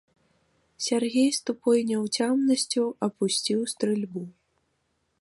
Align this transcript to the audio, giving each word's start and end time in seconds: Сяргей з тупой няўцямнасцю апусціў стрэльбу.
Сяргей 0.85 1.29
з 1.39 1.43
тупой 1.51 1.79
няўцямнасцю 1.91 2.83
апусціў 3.09 3.59
стрэльбу. 3.75 4.29